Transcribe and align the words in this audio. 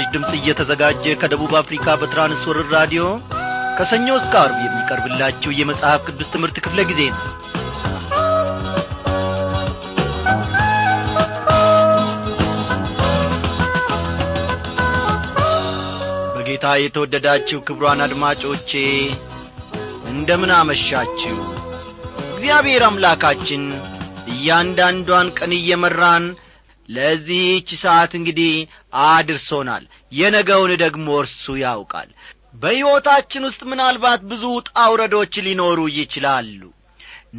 ይህ 0.00 0.06
ምስራች 0.06 0.14
ድምፅ 0.14 0.30
እየተዘጋጀ 0.36 1.04
ከደቡብ 1.20 1.52
አፍሪካ 1.58 1.86
በትራንስወርር 2.00 2.68
ራዲዮ 2.74 3.02
ከሰኞ 3.78 4.06
እስከ 4.18 4.32
አርብ 4.42 4.58
የሚቀርብላችሁ 4.62 5.50
የመጽሐፍ 5.54 6.00
ቅዱስ 6.08 6.28
ትምህርት 6.34 6.56
ክፍለ 6.64 6.80
ጊዜ 6.90 7.00
ነው። 7.12 7.20
በጌታ 16.34 16.66
የተወደዳችሁ 16.78 17.60
ክብሯን 17.66 18.02
አድማጮቼ 18.06 18.70
እንደምን 20.12 20.52
አመሻችሁ? 20.56 21.36
እግዚአብሔር 22.32 22.84
አምላካችን 22.88 23.64
እያንዳንዷን 24.34 25.28
ቀን 25.38 25.52
እየመራን 25.58 26.24
ለዚህች 26.90 27.70
ሰዓት 27.82 28.12
እንግዲህ 28.18 28.52
አድርሶናል። 29.06 29.84
የነገውን 30.12 30.72
ደግሞ 30.82 31.08
እርሱ 31.22 31.44
ያውቃል። 31.62 32.10
በሕይወታችን 32.54 33.46
ውስጥ 33.48 33.62
ምናልባት 33.70 34.20
ብዙ 34.30 34.44
ጣውረዶች 34.70 35.34
ሊኖሩ 35.46 35.80
ይችላሉ። 35.96 36.60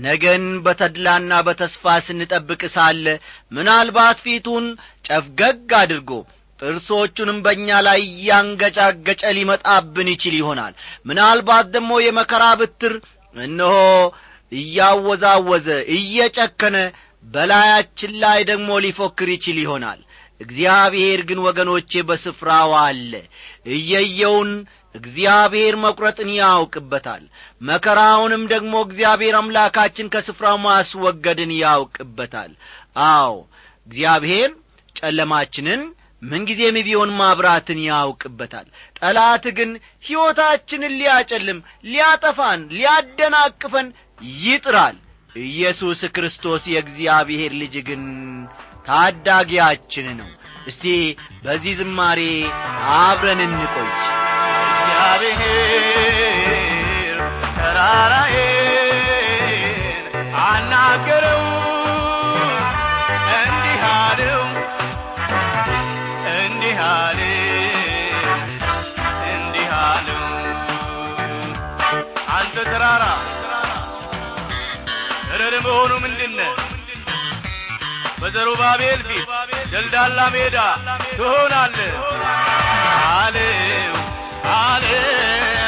ነገን 0.04 0.44
በተድላና 0.66 1.32
በተስፋ 1.48 1.94
ስንጠብቅ 2.06 2.62
ሳለ 2.76 3.06
ምናልባት 3.52 4.20
ፊቱን 4.26 4.66
ጨፍገግ 5.08 5.72
አድርጎ 5.80 6.12
ጥርሶቹንም 6.60 7.38
በእኛ 7.46 7.70
ላይ 7.88 8.00
እያንገጫገጨ 8.12 9.22
ሊመጣብን 9.38 10.10
ይችል 10.14 10.36
ይሆናል። 10.40 10.74
ምናልባት 11.10 11.68
ደግሞ 11.76 11.92
የመከራ 12.06 12.44
ብትር 12.60 12.94
እነሆ 13.36 13.76
እያወዛወዘ 14.52 15.68
እየጨከነ 15.96 16.78
በላያችን 17.24 18.14
ላይ 18.24 18.40
ደግሞ 18.50 18.70
ሊፎክር 18.86 19.30
ይችል 19.34 19.58
ይሆናል። 19.62 20.00
እግዚአብሔር 20.42 21.20
ግን 21.30 21.40
ወገኖቼ 21.46 22.02
በስፍራው 22.08 22.72
አለ። 22.80 23.12
እየየውን 23.76 24.52
እግዚአብሔር 24.96 25.76
መቁረጥን 25.84 26.30
ያውቅበታል። 26.38 27.24
መከራውንም 27.62 28.44
ደግሞ 28.54 28.74
እግዚአብሔር 28.88 29.36
አምላካችን 29.40 30.12
ከስፍራው 30.14 30.58
ማስወገድን 30.66 31.52
ያውቅበታል። 31.60 32.52
አዎ 33.08 33.34
እግዚአብሔር 33.88 34.50
ጨለማችንን 34.96 35.84
ምንጊዜም 36.22 36.76
ቢሆን 36.88 37.12
ማብራትን 37.20 37.80
ያውቅበታል። 37.86 38.68
ጠላት 39.00 39.46
ግን 39.58 39.70
ሕይወታችንን 40.06 40.98
ሊያጨልም 41.00 41.60
ሊያጠፋን 41.86 42.62
ሊያደናቅፈን 42.76 43.88
ይጥራል 44.42 44.98
ኢየሱስ 45.36 46.02
ክርስቶስ 46.16 46.64
የእግዚአብሔር 46.68 47.52
ልጅ 47.62 47.76
ግን 47.88 48.04
ታዳጊያችን 48.88 50.08
ነው። 50.20 50.30
እስቲ 50.68 50.84
በዚህ 51.44 51.74
ዝማሬ 51.80 52.20
አብረን 52.98 53.42
እንቆይ። 53.46 53.90
እግዚአብሔር 54.74 55.84
ተራራዬን 57.58 58.61
መሆኑ 75.72 75.92
ምንድነ 76.04 76.40
በዘሩባቤል 78.22 79.00
ፊት 79.08 79.30
ደልዳላ 79.72 80.20
ሜዳ 80.34 80.58
ትሆናለህ። 81.14 81.94
አለው 83.14 83.96
አለው 84.58 85.00
አለው 85.54 85.61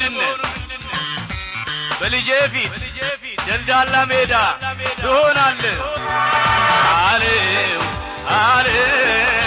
ለመሆኑ 0.00 0.40
ምንድነ 0.52 0.86
በልጄ 2.00 2.28
ፊት 2.52 2.74
ደልዳላ 3.46 3.94
ሜዳ 4.10 4.34
ትሆናለህ። 5.00 5.78
አለው 7.02 7.82
አለው 8.36 9.39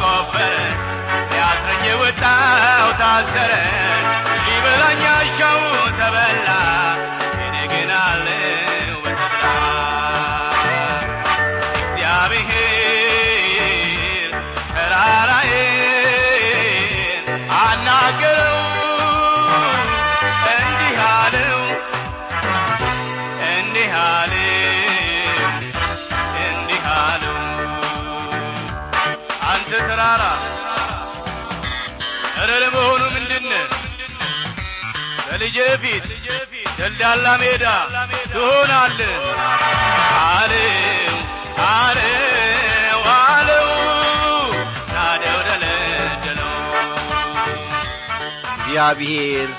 ቆፈረ። 0.00 0.54
ሊያስረኝ 1.30 1.84
የወጣው 1.86 2.88
ታሰረ 3.00 3.52
ፊት 35.82 36.04
ደልዳላ 36.78 37.26
ሜዳ 37.42 37.64
ትሆናለህ። 38.32 39.12
አለው 40.32 40.72
አለው 43.14 43.68
አለው 45.02 45.38
ደለደለው 45.46 46.52
እግዚአብሔር 48.56 49.50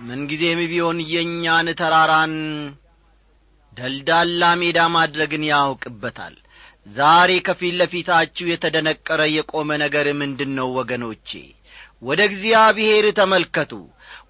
ምንጊዜም 0.00 0.60
ቢሆን 0.70 0.98
የእኛን 1.12 1.68
ተራራን 1.80 2.34
ደልዳላ 3.72 4.42
ሜዳ 4.60 4.78
ማድረግን 4.94 5.42
ያውቅበታል። 5.50 6.34
ዛሬ 6.90 7.30
ከፊት 7.46 7.74
ለፊታችሁ 7.80 8.46
የተደነቀረ 8.48 9.20
የቆመ 9.30 9.70
ነገር 9.82 10.06
ምንድን 10.20 10.50
ነው 10.58 10.68
ወገኖቼ? 10.78 11.30
ወደ 12.02 12.20
እግዚአብሔር 12.30 13.04
ተመልከቱ 13.18 13.72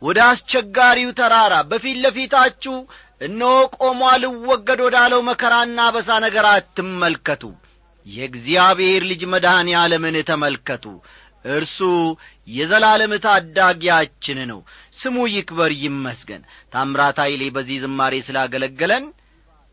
ወደ 0.03 0.19
አስቸጋሪው 0.27 1.11
ተራራ 1.19 1.55
በፊት 1.71 1.97
ለፊታችሁ 2.05 2.75
እነሆ 3.21 3.53
ቆሞ 3.79 4.00
ልወገድ 4.23 4.81
ወዳለው 4.85 5.21
መከራና 5.29 5.79
በሳ 5.95 6.19
ነገር 6.25 6.47
አትመልከቱ። 6.50 7.43
የእግዚአብሔር 8.06 9.03
ልጅ 9.11 9.23
መድኃኔ 9.33 9.71
ዓለምን 9.81 10.17
ተመልከቱ። 10.29 10.85
እርሱ 11.53 11.79
የዘላለም 12.49 13.12
ታዳጊያችን 13.25 14.39
ነው። 14.50 14.61
ስሙ 14.99 15.17
ይክበር 15.33 15.73
ይመስገን። 15.83 16.43
ታምራት 16.73 17.19
ኃይሌ 17.25 17.43
በዚህ 17.56 17.79
ዝማሬ 17.85 18.15
ስላገለገለን 18.29 19.05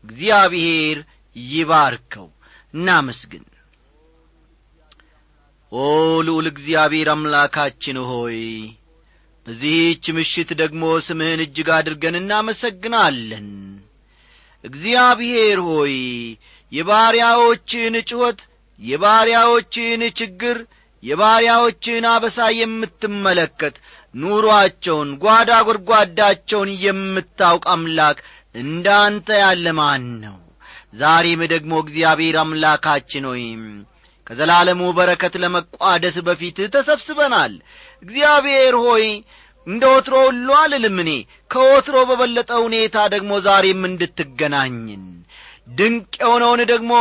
እግዚአብሔር 0.04 0.98
ይባርከው። 1.36 2.28
እናመስግን። 2.74 3.44
ኦ 5.72 5.84
ልዑል 6.26 6.46
እግዚአብሔር 6.52 7.08
አምላካችን 7.12 7.96
ሆይ 8.10 8.38
በዚህች 9.46 10.04
ምሽት 10.16 10.50
ደግሞ 10.60 10.84
ስምህን 11.06 11.40
እጅግ 11.44 11.68
አድርገን 11.76 12.16
እናመሰግናለን። 12.20 13.48
እግዚአብሔር 14.64 15.58
ሆይ 15.68 15.94
የባሪያዎችን 16.72 17.94
ጩኸት 18.08 18.40
የባሪያዎችን 18.80 20.00
ችግር 20.20 20.56
የባሪያዎችን 21.02 22.04
አበሳ 22.12 22.38
የምትመለከት 22.58 23.74
ኑሮአቸውን 24.14 25.10
ጓዳ 25.22 25.50
ጐድጓዳቸውን 25.66 26.70
የምታውቅ 26.84 27.64
አምላክ 27.74 28.18
እንዳንተ 28.54 29.28
ያለ 29.40 29.66
ማን 29.78 30.04
ነው? 30.24 30.36
ዛሬም 31.00 31.40
ደግሞ 31.52 31.72
እግዚአብሔር 31.84 32.36
አምላካችን 32.42 33.26
ሆይ 33.30 33.42
ከዘላለሙ 34.26 34.82
በረከት 34.96 35.34
ለመቋደስ 35.42 36.16
በፊት 36.26 36.56
ተሰብስበናል 36.74 37.52
እግዚአብሔር 38.02 38.74
ሆይ 38.84 39.06
እንደ 39.66 39.84
ወትሮ 39.92 40.16
ሁሉ 40.26 40.48
አልልም 40.58 40.96
እኔ 41.02 41.12
ከወትሮ 41.50 41.96
በበለጠ 42.08 42.50
ሁኔታ 42.64 42.96
ደግሞ 43.14 43.32
ዛሬም 43.46 43.80
እንድትገናኝን። 43.88 45.04
ድንቅ 45.70 46.12
የሆነውን 46.20 46.60
ደግሞ 46.70 46.92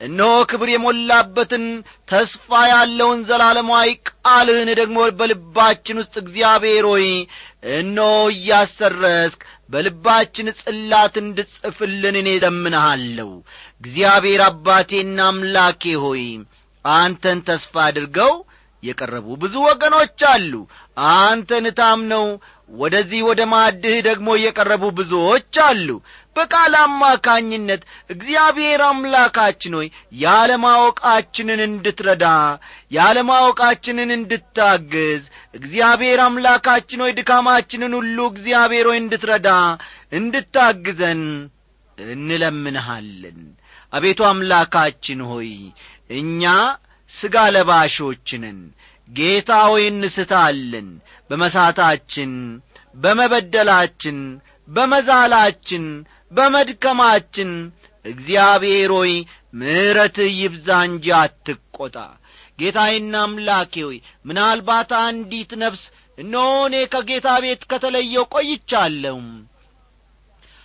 እነሆ 0.00 0.32
ክብር 0.50 0.68
የሞላበትን 0.72 1.64
ተስፋ 2.10 2.50
ያለውን 2.70 3.20
ዘላለማዊ 3.28 3.88
ቃልህን 4.08 4.70
ደግሞ 4.80 4.98
በልባችን 5.18 6.00
ውስጥ 6.02 6.14
እግዚአብሔር 6.22 6.84
ሆይ 6.90 7.06
እነሆ 7.78 8.10
እያሰረስክ 8.34 9.40
በልባችን 9.70 10.46
ጽላት 10.60 11.16
እንድጽፍልን 11.22 12.16
እኔ 12.22 12.30
ለምንሃለሁ 12.44 13.30
እግዚአብሔር 13.82 14.42
አባቴና 14.48 15.18
አምላኬ 15.28 15.92
ሆይ 16.04 16.24
አንተን 16.84 17.40
ተስፋ 17.48 17.74
አድርገው 17.86 18.32
የቀረቡ 18.82 19.26
ብዙ 19.40 19.54
ወገኖች 19.66 20.20
አሉ። 20.30 20.52
አንተን 21.10 21.66
ታምነው 21.78 22.26
ወደዚህ 22.70 23.20
ወደ 23.28 23.40
ማድህ 23.52 23.96
ደግሞ 24.06 24.28
የቀረቡ 24.40 24.82
ብዙዎች 24.98 25.54
አሉ። 25.64 25.88
በቃል 26.36 26.74
አማካኝነት 26.80 27.82
እግዚአብሔር 28.10 28.80
አምላካችን 28.88 29.72
ሆይ 29.78 29.88
ያለማወቃችንን 30.22 31.60
እንድትረዳ 31.66 32.26
ያለማወቃችንን 32.96 34.10
እንድታግዝ 34.16 35.22
እግዚአብሔር 35.54 36.20
አምላካችን 36.26 37.02
ሆይ 37.04 37.14
ድካማችንን 37.18 37.94
ሁሉ 37.98 38.18
እግዚአብሔር 38.32 38.88
ሆይ 38.90 39.00
እንድትረዳ 39.02 39.48
እንድታግዘን 40.20 41.22
እንለምንሃለን። 41.98 43.40
አቤቱ 43.92 44.20
አምላካችን 44.28 45.20
ሆይ 45.30 45.50
እኛ 46.18 46.44
ሥጋ 47.14 47.36
ለባሾችንን 47.54 48.58
ጌታ 49.08 49.50
ሆይ 49.70 49.84
እንስታለን 49.90 50.88
በመሳታችን 51.30 52.32
በመበደላችን 52.96 54.18
በመዛላችን 54.68 55.84
በመድከማችን 56.32 57.50
እግዚአብሔር 58.04 58.90
ሆይ 58.96 59.12
ምሕረትህ 59.54 60.30
ይብዛ 60.40 60.68
እንጂ 60.88 61.06
አትቈጣ 61.18 61.96
ጌታዬና 62.58 63.14
አምላኬ 63.24 63.74
ሆይ 63.86 63.98
ምናልባት 64.28 64.90
አንዲት 65.00 65.52
ነፍስ 65.62 65.82
እኔ 66.18 66.34
ከጌታ 66.92 67.28
ቤት 67.42 67.62
ከተለየው 67.70 68.24
ቆይቻለሁ። 68.34 69.18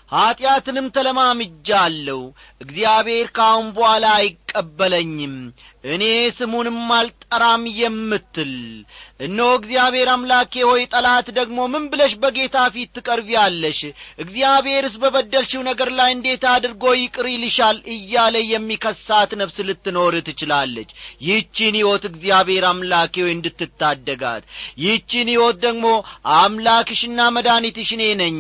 ኀጢአትንም 0.10 0.88
ተለማምጃለሁ። 0.96 2.20
እግዚአብሔር 2.62 3.28
ካሁን 3.38 3.68
በኋላ 3.76 4.06
አይቀበለኝም 4.20 5.36
እኔ 5.86 6.04
ስሙንም 6.38 6.78
አልጠራም 7.26 7.64
የምትል። 7.78 8.52
እነሆ 9.20 9.48
እግዚአብሔር 9.58 10.10
አምላኬ 10.14 10.54
ሆይ 10.68 10.82
ጠላት 10.92 11.28
ደግሞ 11.38 11.58
ምን 11.74 11.84
ብለሽ 11.92 12.14
በጌታ 12.22 12.56
ፊት 12.74 12.90
ትቀርቢያለሽ? 12.96 13.80
እግዚአብሔርስ 14.24 14.96
በበደልሽው 15.02 15.62
ነገር 15.68 15.90
ላይ 16.00 16.10
እንዴት 16.16 16.44
አድርጎ 16.52 16.84
ይቅር 16.98 17.28
ይልሻል? 17.34 17.78
እያለ 17.96 18.36
የሚከሳት 18.46 19.32
ነፍስ 19.42 19.58
ልትኖር 19.68 20.16
ትችላለች። 20.28 20.90
ይህቺን 21.26 21.78
ሕይወት 21.80 22.06
እግዚአብሔር 22.12 22.66
አምላኬ 22.72 23.16
ሆይ 23.24 23.34
እንድትታደጋት። 23.36 24.44
ይህቺን 24.84 25.30
ሕይወት 25.34 25.60
ደግሞ 25.66 25.86
አምላክሽና 26.38 27.20
መድኃኒትሽ 27.36 27.92
እኔ 27.98 28.04
ነኝ። 28.22 28.40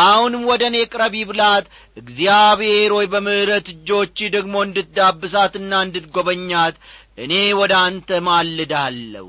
አሁንም 0.00 0.44
ወደ 0.50 0.62
እኔ 0.72 0.78
ቅረቢ 0.92 1.16
ብላት። 1.30 1.66
እግዚአብሔር 1.96 2.90
ሆይ 2.96 3.06
በምሕረት 3.12 3.68
እጆች 3.72 4.18
ደግሞ 4.34 4.54
እንድትዳብሳትና 4.66 5.72
እንድትጐበኛት 5.84 6.74
እኔ 7.18 7.32
ወደ 7.60 7.74
አንተ 7.84 8.18
ማልዳለሁ 8.26 9.28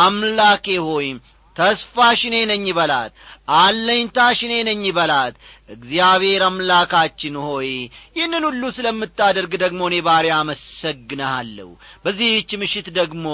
አምላኬ 0.00 0.66
ሆይ 0.86 1.08
ተስፋሽ 1.56 2.20
እኔ 2.28 2.36
ነኝ 2.50 2.64
በላት 2.76 3.12
አለኝታሽ 3.56 4.38
እኔ 4.46 4.54
ነኝ 4.68 4.84
በላት። 4.96 5.34
እግዚአብሔር 5.70 6.42
አምላካችን 6.46 7.34
ሆይ 7.44 7.68
ይህንን 8.16 8.44
ሁሉ 8.48 8.62
ስለምታደርግ 8.76 9.52
ደግሞ 9.62 9.80
እኔ 9.90 9.96
ባሪያ 10.06 10.34
አመሰግንሃለሁ። 10.40 11.68
በዚህች 12.04 12.50
ምሽት 12.62 12.88
ደግሞ 12.98 13.26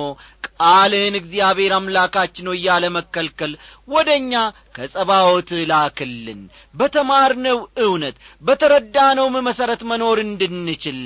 ቃልህን 0.48 1.16
እግዚአብሔር 1.20 1.74
አምላካችን 1.78 2.50
ሆይ 2.50 2.60
ያለ 2.66 2.86
መከልከል 2.96 3.54
ወደ 3.88 4.10
እኛ 4.20 4.34
ከጸባዖት 4.76 5.50
ላክልን። 5.70 6.42
በተማርነው 6.74 7.58
እውነት 7.84 8.18
በተረዳነውም 8.42 9.38
መሠረት 9.48 9.82
መኖር 9.90 10.20
እንድንችል 10.26 11.00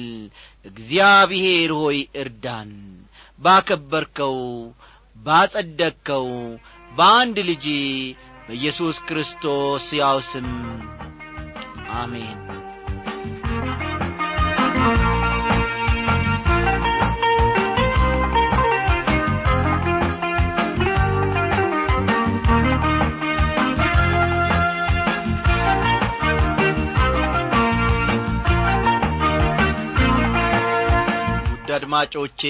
እግዚአብሔር 0.65 1.73
ሆይ 1.81 1.99
እርዳን። 2.23 2.71
ባከበርከው 3.39 4.39
ባጸደቅከው 5.17 6.29
በአንድ 6.93 7.37
ልጅ 7.49 7.67
በኢየሱስ 8.47 8.97
ክርስቶስ 9.09 9.87
ያው 10.01 10.19
ስም 10.31 10.49
አሜን 11.97 12.41
አድማጮቼ 31.97 32.43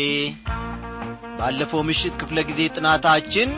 ባለፈው 1.39 1.81
ምሽት 1.89 2.15
ክፍለ 2.21 2.39
ጊዜ 2.49 2.61
ጥናታችን 2.77 3.51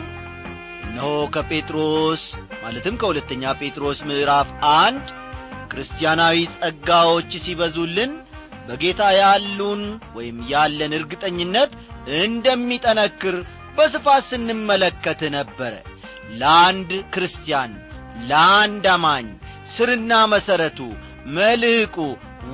እነሆ 0.87 1.09
ከጴጥሮስ 1.35 2.23
ማለትም 2.63 2.95
ከሁለተኛ 3.01 3.53
ጴጥሮስ 3.59 3.99
ምዕራፍ 4.09 4.49
አንድ 4.71 5.05
ክርስቲያናዊ 5.71 6.37
ጸጋዎች 6.55 7.31
ሲበዙልን 7.45 8.11
በጌታ 8.67 9.01
ያሉን 9.17 9.83
ወይም 10.17 10.39
ያለን 10.51 10.95
እርግጠኝነት 10.99 11.71
እንደሚጠነክር 12.21 13.37
በስፋት 13.77 14.25
ስንመለከት 14.31 15.23
ነበረ። 15.37 15.73
ለአንድ 16.39 16.91
ክርስቲያን 17.13 17.73
ለአንድ 18.29 18.87
አማኝ 18.95 19.27
ስርና 19.73 20.11
መሠረቱ 20.33 20.79
መልሕቁ 21.37 21.95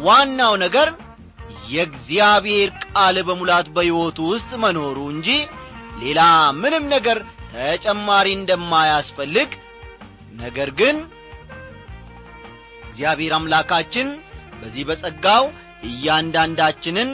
ዋናው 0.05 0.53
ነገር 0.65 0.89
የእግዚአብሔር 1.73 2.69
ቃል 2.85 3.17
በሙላት 3.27 3.67
በሕይወቱ 3.75 4.19
ውስጥ 4.31 4.51
መኖሩ 4.63 4.97
እንጂ 5.13 5.29
ሌላ 6.01 6.21
ምንም 6.61 6.85
ነገር 6.93 7.17
ተጨማሪ 7.53 8.27
እንደማያስፈልግ። 8.37 9.49
ነገር 10.39 10.69
ግን 10.79 10.95
እግዚአብሔር 12.87 13.33
አምላካችን 13.37 14.07
በዚህ 14.61 14.83
በጸጋው 14.89 15.45
እያንዳንዳችንን 15.87 17.09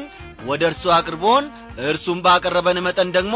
ወደ 0.50 0.64
እርሱ 0.70 0.84
አቅርቦን 0.98 1.46
እርሱን 1.84 2.20
ባቀረበን 2.26 2.80
መጠን 2.86 3.10
ደግሞ 3.18 3.36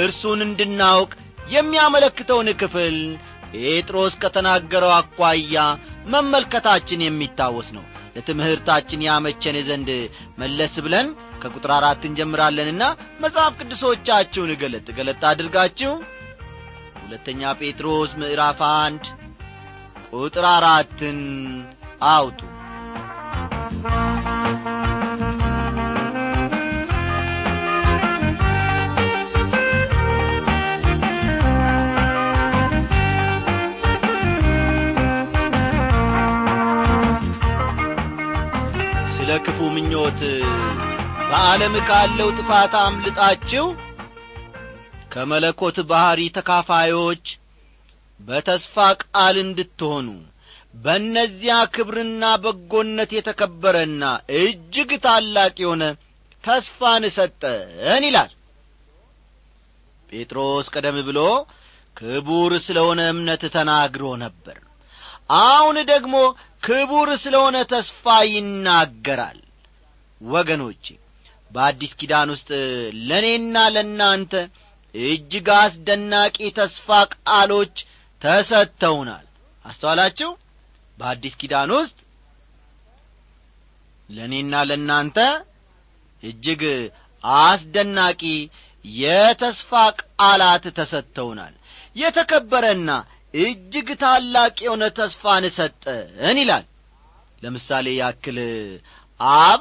እርሱን 0.00 0.40
እንድናውቅ 0.46 1.10
የሚያመለክተውን 1.54 2.48
ክፍል 2.60 2.96
ጴጥሮስ 3.54 4.14
ከተናገረው 4.22 4.92
አኳያ 4.96 5.60
መመልከታችን 6.12 7.04
የሚታወስ 7.04 7.68
ነው 7.76 7.84
ለትምህርታችን 8.14 9.04
ያመቸን 9.06 9.56
ዘንድ 9.68 9.88
መለስ 10.40 10.74
ብለን 10.86 11.08
ከቁጥር 11.42 11.72
አራት 11.76 12.02
እንጀምራለንና 12.08 12.84
መጽሐፍ 13.24 13.52
ቅዱሶቻችሁን 13.60 14.52
ገለጥ 14.62 14.86
ገለጥ 14.98 15.22
አድርጋችሁ 15.30 15.92
ሁለተኛ 17.02 17.52
ጴጥሮስ 17.60 18.10
ምዕራፍ 18.20 18.60
አንድ 18.74 19.04
ቁጥር 20.14 20.46
አራትን 20.50 21.20
አውጡ 22.10 22.40
ስለ 39.30 39.34
ስለ 39.34 39.42
ክፉ 39.46 39.58
ምኞት 39.74 40.20
በዓለም 41.26 41.74
ካለው 41.88 42.28
ጥፋት 42.38 42.72
አምልጣችሁ 42.78 43.66
ከመለኮት 45.12 45.76
ባሕሪ 45.90 46.20
ተካፋዮች 46.36 47.24
በተስፋ 48.20 48.76
ቃል 49.02 49.36
እንድትሆኑ 49.42 50.08
በእነዚያ 50.76 51.58
ክብርና 51.76 52.32
በጎነት 52.44 53.12
የተከበረና 53.16 54.02
እጅግ 54.40 54.90
ታላቅ 55.06 55.54
የሆነ 55.64 55.82
ተስፋን 56.44 57.06
ሰጠን 57.18 58.06
ይላል። 58.08 58.32
ጴጥሮስ 60.08 60.72
ቀደም 60.74 60.98
ብሎ 61.08 61.20
ክቡር 61.96 62.54
ስለ 62.66 62.80
ሆነ 62.88 63.02
እምነት 63.14 63.44
ተናግሮ 63.56 64.04
ነበር 64.24 64.58
አሁን 65.38 65.76
ደግሞ 65.90 66.14
ክቡር 66.62 67.08
ስለ 67.22 67.34
ሆነ 67.42 67.56
ተስፋ 67.72 68.04
ይናገራል። 68.30 69.38
ወገኖቼ 70.20 70.84
በአዲስ 71.50 71.92
ኪዳን 72.00 72.28
ውስጥ 72.34 72.48
ለእኔና 73.08 73.56
ለእናንተ 73.74 74.32
እጅግ 74.94 75.48
አስደናቂ 75.56 76.36
ተስፋ 76.58 76.88
ቃሎች 77.14 77.74
ተሰጥተውናል። 78.22 79.26
አስተዋላችሁ? 79.64 80.30
በአዲስ 80.98 81.34
ኪዳን 81.40 81.70
ውስጥ 81.78 81.98
ለእኔና 84.08 84.54
ለእናንተ 84.68 85.18
እጅግ 86.22 86.62
አስደናቂ 87.42 88.22
የተስፋ 88.84 89.70
ቃላት 90.00 90.64
ተሰጥተውናል። 90.78 91.54
የተከበረና 91.96 92.90
እጅግ 93.34 93.88
ታላቅ 94.00 94.56
የሆነ 94.64 94.84
ተስፋን 94.96 95.44
ሰጠን 95.56 96.38
ይላል። 96.42 96.64
ለምሳሌ 97.42 97.86
ያክል 98.00 98.38
አብ 99.40 99.60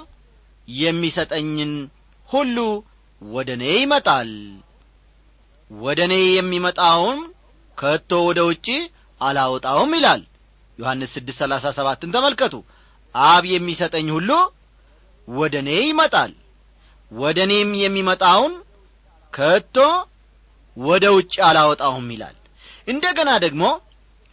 የሚሰጠኝን 0.67 1.73
ሁሉ 2.29 2.57
ወደ 3.21 3.49
እኔ 3.57 3.65
ይመጣል። 3.77 4.31
ወደ 5.71 5.99
እኔ 6.07 6.15
የሚመጣውን 6.31 7.19
ከቶ 7.77 8.11
ወደ 8.27 8.39
ውጪ 8.49 8.67
አላወጣውም 9.21 9.91
ይላል። 9.97 10.21
ዮሐንስ 10.79 11.11
ስድስት 11.15 11.39
ሰላሳ 11.41 11.65
ሰባትን 11.77 12.13
ተመልከቱ። 12.15 12.53
አብ 13.15 13.43
የሚሰጠኝ 13.53 14.07
ሁሉ 14.17 14.31
ወደ 15.27 15.55
እኔ 15.63 15.69
ይመጣል። 15.83 16.33
ወደ 17.11 17.37
እኔም 17.47 17.71
የሚመጣውን 17.83 18.53
ከቶ 19.33 19.77
ወደ 20.77 21.05
ውጭ 21.15 21.33
አላወጣውም 21.47 22.07
ይላል 22.13 22.35
እንደ 22.89 23.05
ገና 23.17 23.31
ደግሞ 23.45 23.63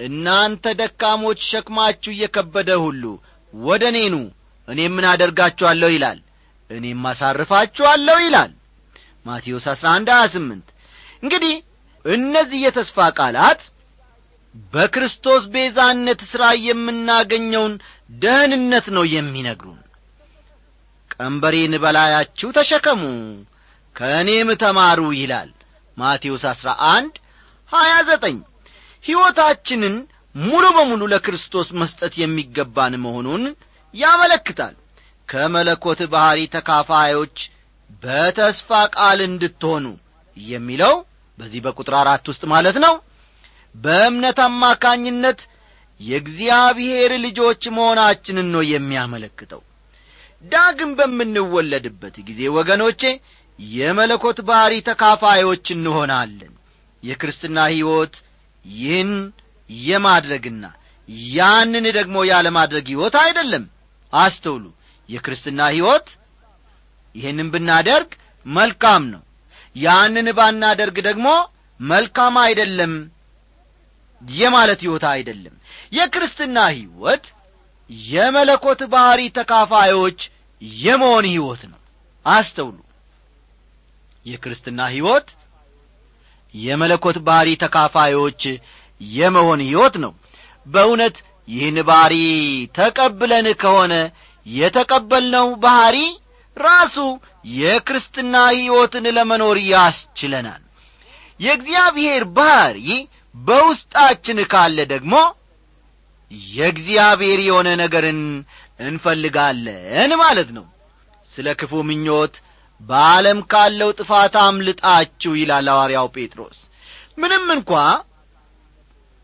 እናንተ 0.00 0.64
ደካሞች 0.80 1.40
ሸክማችሁ 1.50 2.10
እየከበደ 2.14 2.70
ሁሉ 2.84 3.02
ወደ 3.54 3.84
እኔኑ 3.92 4.14
እኔም 4.68 4.92
ምን 4.96 5.06
አደርጋችኋለሁ 5.10 5.90
ይላል። 5.94 6.18
እኔም 6.70 7.02
አሳርፋችኋለሁ 7.10 8.16
ይላል። 8.25 8.52
ማቴዎስ 9.26 9.66
አሥራ 9.72 9.86
አንድ 9.96 10.08
ሀያ 10.14 10.25
ስምንት 10.34 10.66
እንግዲህ 11.22 11.54
እነዚህ 12.04 12.60
የተስፋ 12.64 13.06
ቃላት 13.18 13.60
በክርስቶስ 14.72 15.42
ቤዛነት 15.54 16.20
ሥራ 16.30 16.44
የምናገኘውን 16.66 17.75
ደህንነት 18.20 18.86
ነው 18.96 19.04
የሚነግሩን። 19.14 19.80
ቀንበሬን 21.14 21.75
በላያችሁ 21.82 22.48
ተሸከሙ 22.56 23.02
ከእኔም 23.96 24.48
ተማሩ 24.62 25.00
ይላል 25.18 25.50
ማቴዎስ 25.96 26.44
አሥራ 26.50 26.70
አንድ 26.90 27.14
ሀያ 27.73 27.92
ዘጠኝ 28.08 28.37
ሕይወታችንን 29.04 29.94
ሙሉ 30.35 30.64
በሙሉ 30.76 31.02
ለክርስቶስ 31.12 31.68
መስጠት 31.80 32.14
የሚገባን 32.20 32.94
መሆኑን 33.04 33.44
ያመለክታል። 33.94 34.75
ከመለኮት 35.28 36.00
ባሕሪ 36.12 36.40
ተካፋዮች 36.54 37.37
በተስፋ 38.02 38.68
ቃል 38.96 39.18
እንድትሆኑ 39.26 39.85
የሚለው 40.37 40.94
በዚህ 41.38 41.61
በቁጥር 41.64 41.94
አራት 42.00 42.25
ውስጥ 42.30 42.42
ማለት 42.52 42.76
ነው። 42.85 42.94
በእምነት 43.75 44.38
አማካኝነት 44.46 45.40
የእግዚአብሔር 46.00 47.12
ልጆች 47.25 47.62
መሆናችንን 47.76 48.49
ነው 48.54 48.62
የሚያመለክተው። 48.70 49.62
ዳግም 50.44 50.90
በምንወለድበት 50.99 52.16
ጊዜ 52.28 52.40
ወገኖቼ 52.56 53.02
የመለኮት 53.58 54.38
ባሕሪ 54.49 54.75
ተካፋዮች 54.88 55.66
እንሆናለን 55.76 56.52
የክርስትና 57.02 57.58
ሕይወት 57.72 58.14
ይህን 58.64 59.10
የማድረግና 59.70 60.64
ያንን 61.32 61.84
ደግሞ 61.96 62.16
ያለማድረግ 62.30 62.86
ሕይወት 62.92 63.16
አይደለም። 63.22 63.64
አስተውሉ። 64.12 64.64
የክርስትና 65.08 65.60
ሕይወት 65.72 66.08
ይህንን 67.14 67.48
ብናደርግ 67.52 68.10
መልካም 68.46 69.02
ነው። 69.12 69.22
ያንን 69.76 70.28
ባናደርግ 70.38 70.96
ደግሞ 71.08 71.28
መልካም 71.80 72.34
አይደለም 72.44 72.92
የማለት 74.22 74.80
ሕይወት 74.84 75.04
አይደለም። 75.12 75.54
የክርስትና 75.92 76.58
ሕይወት 76.74 77.24
የመለኮት 78.10 78.80
ባሕሪ 78.92 79.22
ተካፋዮች 79.36 80.20
የመሆን 80.82 81.26
ሕይወት 81.32 81.62
ነው። 81.72 81.80
አስተውሉ። 82.26 82.78
የክርስትና 84.26 84.80
ሕይወት 84.94 85.28
የመለኮት 86.54 87.16
ባሕሪ 87.26 87.48
ተካፋዮች 87.62 88.42
የመሆን 89.00 89.60
ሕይወት 89.66 89.96
ነው። 90.04 90.12
በእውነት 90.66 91.16
ይህን 91.48 91.78
ባሕሪ 91.88 92.14
ተቀብለን 92.74 93.46
ከሆነ 93.60 93.94
የተቀበልነው 94.46 95.48
ባሕሪ 95.62 95.98
ራሱ 96.56 96.96
የክርስትና 97.56 98.34
ሕይወትን 98.52 99.04
ለመኖር 99.16 99.58
ያስችለናል። 99.68 100.62
የእግዚአብሔር 101.40 102.22
ባሕሪ 102.36 102.86
በውስጣችን 103.34 104.38
ካለ 104.52 104.78
ደግሞ 104.92 105.14
የእግዚአብሔር 106.52 107.40
የሆነ 107.46 107.68
ነገርን 107.82 108.20
እንፈልጋለን 108.86 110.12
ማለት 110.22 110.48
ነው። 110.56 110.64
ስለ 111.30 111.48
ክፉ 111.60 111.72
ምኞት 111.88 112.34
በዓለም 112.80 113.38
ካለው 113.52 113.90
ጥፋት 113.99 114.35
አምልጣችሁ 114.42 115.33
ይላል 115.40 115.68
ሐዋርያው 115.73 116.09
ጴጥሮስ። 116.16 116.59
ምንም 117.18 117.45
እንኳ 117.56 117.73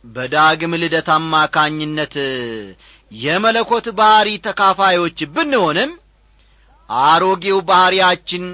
በዳግም 0.04 0.72
ልደት 0.82 1.08
አማካኝነት 1.16 2.14
የመለኮት 3.16 3.86
ባሕሪ 3.98 4.28
ተካፋዮች 4.46 5.18
ብንሆንም 5.34 5.90
አሮጌው 6.88 7.58
ባሕሪያችን 7.68 8.44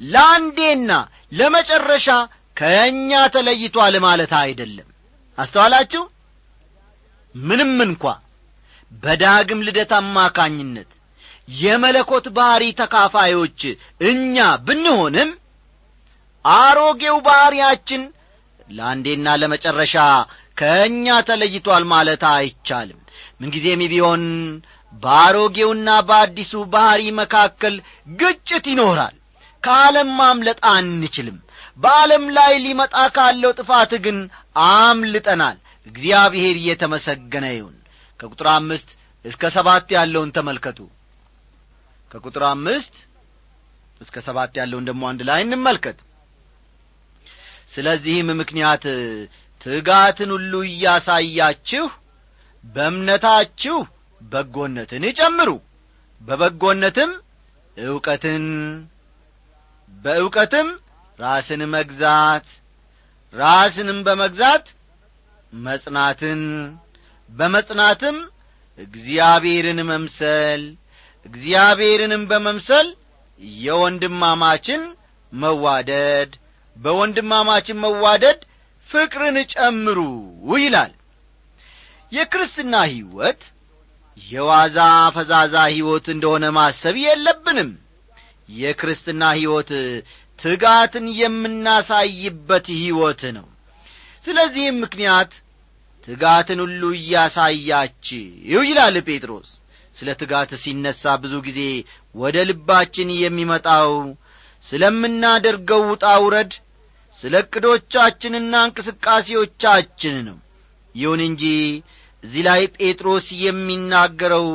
ለአንዴና 0.00 0.90
ለመጨረሻ 1.32 2.08
ከእኛ 2.56 3.10
ተለይቷል 3.34 3.94
ማለት 4.06 4.32
አይደለም። 4.40 4.88
አስተዋላችሁ? 5.38 6.02
ምንም 7.34 7.74
እንኳ 7.86 8.04
በዳግም 8.92 9.60
ልደት 9.66 9.92
አማካኝነት 9.98 10.90
የመለኮት 11.48 12.26
ባሕሪ 12.36 12.64
ተካፋዮች 12.80 13.60
እኛ 14.10 14.36
ብንሆንም 14.66 15.30
አሮጌው 16.44 17.16
ባሕሪያችን 17.26 18.02
ለአንዴና 18.68 19.28
ለመጨረሻ 19.40 19.94
ከእኛ 20.58 21.06
ተለይቷል 21.28 21.84
ማለት 21.92 22.22
አይቻልም። 22.32 22.98
ምንጊዜም 23.40 23.82
ቢሆን 23.92 24.22
በአሮጌውና 24.92 25.88
በአዲሱ 26.08 26.52
ባሕሪ 26.72 27.02
መካከል 27.20 27.74
ግጭት 28.18 28.64
ይኖራል። 28.72 29.14
ከዓለም 29.62 30.08
ማምለጥ 30.18 30.58
አንችልም። 30.72 31.38
በዓለም 31.78 32.24
ላይ 32.36 32.52
ሊመጣ 32.64 32.94
ካለው 33.16 33.52
ጥፋት 33.60 33.92
ግን 34.04 34.18
አምልጠናል። 34.70 35.56
እግዚአብሔር 35.86 36.56
እየተመሰገነ 36.58 37.46
ይሁን። 37.54 37.76
ከቁጥር 38.20 38.48
አምስት 38.54 38.88
እስከ 39.24 39.50
ሰባት 39.56 39.88
ያለውን 39.96 40.32
ተመልከቱ 40.36 40.78
ከቁጥር 42.12 42.44
አምስት 42.48 42.94
እስከ 44.00 44.16
ሰባት 44.26 44.52
ያለውን 44.60 44.86
ደግሞ 44.88 45.02
አንድ 45.10 45.20
ላይ 45.28 45.40
እንመልከት። 45.44 45.98
ስለዚህም 47.72 48.30
ምክንያት 48.40 48.84
ትጋትን 49.60 50.30
ሁሉ 50.36 50.52
እያሳያችሁ 50.68 51.84
በእምነታችሁ 52.64 53.76
በጎነትን 54.20 55.04
ጨምሩ። 55.18 55.50
በበጎነትም 56.20 57.12
ዕውቀትን 57.76 58.44
በዕውቀትም 59.94 60.68
ራስን 61.18 61.62
መግዛት 61.74 62.46
ራስንም 63.34 63.98
በመግዛት 64.06 64.66
መጽናትን 65.52 66.40
በመጽናትም 67.30 68.16
እግዚአብሔርን 68.78 69.80
መምሰል 69.90 70.62
እግዚአብሔርንም 71.26 72.22
በመምሰል 72.30 72.88
የወንድማማችን 73.60 74.82
መዋደድ 75.32 76.32
በወንድማማችን 76.76 77.80
መዋደድ 77.84 78.40
ፍቅርን 78.88 79.36
ጨምሩ 79.54 79.98
ይላል። 80.56 80.92
የክርስትና 82.12 82.74
ሕይወት 82.88 83.42
የዋዛ 84.16 84.78
ፈዛዛ 85.14 85.54
ሕይወት 85.70 86.06
እንደሆነ 86.14 86.44
ማሰብ 86.56 86.96
የለብንም። 87.04 87.70
የክርስትና 88.56 89.22
ሕይወት 89.36 89.70
ትጋትን 90.38 91.06
የምናሳይበት 91.20 92.66
ሕይወት 92.76 93.22
ነው። 93.36 93.46
ስለዚህም 94.24 94.76
ምክንያት 94.84 95.32
ትጋትን 96.08 96.60
ሁሉ 96.64 96.82
እያሳያችው 96.98 98.62
ይላል 98.66 98.96
ጴጥሮስ 99.08 99.50
ስለ 99.96 100.08
ትጋት 100.20 100.50
ሲነሣ 100.62 101.14
ብዙ 101.22 101.34
ጊዜ 101.46 101.60
ወደ 102.14 102.36
ልባችን 102.48 103.08
የሚመጣው 103.18 103.90
ስለምናደርገው 104.64 105.82
ውጣ 105.90 106.04
ውረድ 106.24 106.52
ስለ 107.18 107.34
ዕቅዶቻችንና 107.44 108.54
እንቅስቃሴዎቻችን 108.66 110.16
ነው። 110.28 110.38
ይሁን 110.94 111.20
እንጂ 111.26 111.44
እዚህ 112.24 112.42
ላይ 112.48 112.62
ጴጥሮስ 112.76 113.26
የሚናገረው 113.44 114.46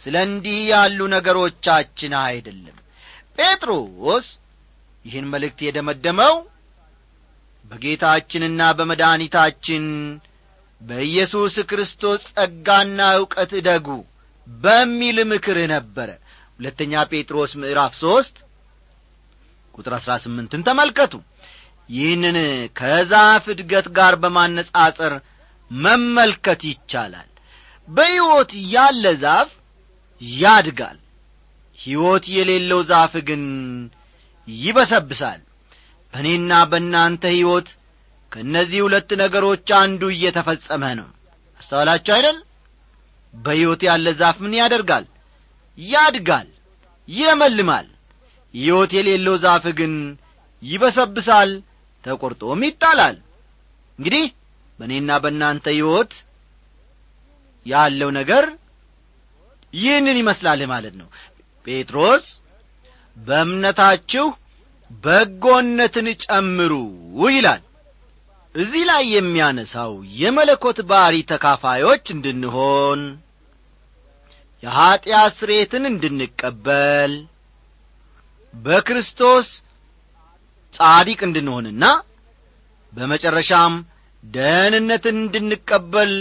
ስለ 0.00 0.16
እንዲህ 0.28 0.58
ያሉ 0.70 0.98
ነገሮቻችን 1.14 2.12
አይደለም። 2.22 2.76
ጴጥሮስ 3.38 4.26
ይህን 5.04 5.26
መልእክት 5.32 5.60
የደመደመው 5.64 6.34
በጌታችንና 7.64 8.60
በመድኃኒታችን 8.78 9.84
በኢየሱስ 10.80 11.54
ክርስቶስ 11.70 12.22
ጸጋና 12.30 13.00
ዕውቀት 13.18 13.52
እደጉ 13.60 13.86
በሚል 14.48 15.18
ምክር 15.30 15.58
ነበረ። 15.72 16.08
ሁለተኛ 16.58 16.92
ጴጥሮስ 17.10 17.52
ምዕራፍ 17.60 17.92
ሦስት 18.00 18.36
ቁጥር 19.74 19.92
አሥራ 19.98 20.12
ስምንትን 20.22 20.62
ተመልከቱ። 20.68 21.12
ይህንን 21.88 22.36
ከዛፍ 22.78 23.44
እድገት 23.52 23.86
ጋር 23.96 24.14
በማነጻጸር 24.22 25.12
መመልከት 25.70 26.60
ይቻላል። 26.70 27.28
በሕይወት 27.88 28.50
ያለ 28.72 29.04
ዛፍ 29.22 29.50
ያድጋል 30.40 30.98
ሕይወት 31.78 32.24
የሌለው 32.34 32.80
ዛፍ 32.90 33.12
ግን 33.28 33.44
ይበሰብሳል። 34.48 35.40
በእኔና 36.14 36.52
በእናንተ 36.70 37.22
ሕይወት 37.34 37.68
ከእነዚህ 38.32 38.80
ሁለት 38.86 39.10
ነገሮች 39.22 39.68
አንዱ 39.80 40.02
እየተፈጸመ 40.14 40.84
ነው። 40.98 41.08
አስተዋላችሁ 41.60 42.12
አይደል 42.16 42.38
በሕይወት 43.34 43.82
ያለ 43.88 44.06
ዛፍ 44.20 44.36
ምን 44.44 44.54
ያደርጋል? 44.60 45.04
ያድጋል 45.78 46.48
ይለመልማል 47.08 47.86
ሕይወት 48.54 48.90
የሌለው 48.96 49.34
ዛፍ 49.44 49.64
ግን 49.78 49.92
ይበሰብሳል 50.62 51.50
ተቈርጦም 52.04 52.60
ይጣላል። 52.66 53.16
እንግዲህ 53.98 54.24
በእኔና 54.78 55.10
በእናንተ 55.22 55.66
ሕይወት 55.76 56.12
ያለው 57.66 58.10
ነገር 58.18 58.44
ይህንን 59.74 60.16
ይመስላል 60.20 60.60
ማለት 60.72 60.94
ነው። 61.00 61.08
ጴጥሮስ 61.66 62.24
በእምነታችሁ 63.16 64.26
በጎነትን 65.04 66.06
ጨምሩ 66.24 66.72
ይላል 67.30 67.62
እዚህ 68.58 68.82
ላይ 68.90 69.02
የሚያነሳው 69.12 69.92
የመለኮት 70.20 70.78
ባሕሪ 70.88 71.16
ተካፋዮች 71.30 72.04
እንድንሆን 72.14 73.00
የኀጢአት 74.62 75.32
ስሬትን 75.40 75.84
እንድንቀበል 75.90 77.12
በክርስቶስ 78.54 79.48
ጻዲቅ 80.74 81.20
እንድንሆንና 81.26 81.84
በመጨረሻም 82.92 83.74
ደህንነትን 84.24 85.16
እንድንቀበል 85.22 86.12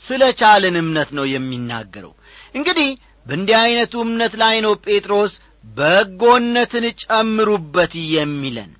ስለ 0.00 0.22
ቻልን 0.40 0.76
እምነት 0.80 1.10
ነው 1.18 1.26
የሚናገረው። 1.34 2.12
እንግዲህ 2.54 2.90
በእንዲህ 3.26 3.56
ዐይነቱ 3.60 3.94
እምነት 4.06 4.34
ላይ 4.42 4.56
ነው 4.66 4.72
ጴጥሮስ 4.84 5.32
በጎነትን 5.64 6.84
ጨምሩበት 7.04 7.94
የሚለን። 8.16 8.72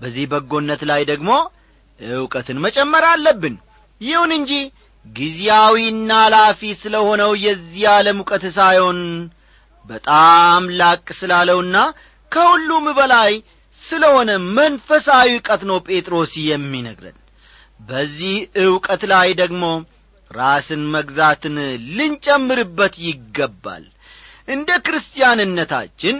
በዚህ 0.00 0.24
በጎነት 0.32 0.82
ላይ 0.90 1.02
ደግሞ 1.10 1.30
ዕውቀትን 2.12 2.58
መጨመር 2.64 3.04
አለብን። 3.10 3.56
ይሁን 4.00 4.30
እንጂ 4.38 4.52
ጊዜያዊና 5.06 6.12
ላፊ 6.34 6.60
ስለ 6.82 6.96
ሆነው 7.06 7.32
የዚህ 7.44 7.84
ዓለም 7.92 8.18
ዕውቀት 8.22 8.44
ሳይሆን 8.56 8.98
በጣም 9.84 10.64
ላቅ 10.80 11.06
ስላለውና 11.20 11.76
ከሁሉም 12.32 12.86
በላይ 12.98 13.32
ስለ 13.82 14.02
ሆነ 14.14 14.30
መንፈሳዊ 14.56 15.28
ዕውቀት 15.34 15.62
ነው 15.70 15.78
ጴጥሮስ 15.88 16.32
የሚነግረን። 16.42 17.16
በዚህ 17.80 18.34
ዕውቀት 18.64 19.02
ላይ 19.12 19.28
ደግሞ 19.40 19.64
ራስን 20.30 20.82
መግዛትን 20.94 21.56
ልንጨምርበት 21.96 22.94
ይገባል። 23.06 23.84
እንደ 24.48 24.70
ክርስቲያንነታችን 24.86 26.16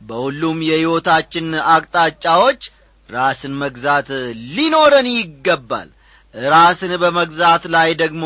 በሁሉም 0.00 0.58
የሕይወታችን 0.68 1.46
አቅጣጫዎች 1.72 2.62
ራስን 3.10 3.52
መግዛት 3.62 4.08
ሊኖረን 4.54 5.08
ይገባል። 5.12 5.88
ራስን 6.34 6.92
በመግዛት 7.02 7.62
ላይ 7.74 7.90
ደግሞ 8.02 8.24